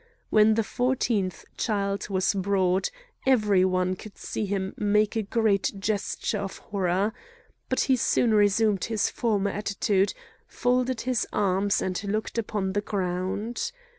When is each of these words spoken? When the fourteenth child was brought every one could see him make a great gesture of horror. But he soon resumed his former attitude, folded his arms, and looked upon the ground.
When 0.31 0.55
the 0.55 0.63
fourteenth 0.63 1.45
child 1.57 2.09
was 2.09 2.33
brought 2.33 2.89
every 3.27 3.63
one 3.63 3.95
could 3.95 4.17
see 4.17 4.47
him 4.47 4.73
make 4.75 5.15
a 5.15 5.21
great 5.21 5.73
gesture 5.77 6.39
of 6.39 6.57
horror. 6.57 7.13
But 7.69 7.81
he 7.81 7.95
soon 7.95 8.33
resumed 8.33 8.85
his 8.85 9.11
former 9.11 9.51
attitude, 9.51 10.15
folded 10.47 11.01
his 11.01 11.27
arms, 11.31 11.83
and 11.83 12.03
looked 12.05 12.39
upon 12.39 12.73
the 12.73 12.81
ground. 12.81 13.71